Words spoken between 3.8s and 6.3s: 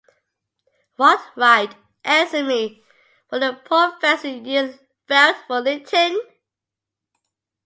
fancy you felt for Linton?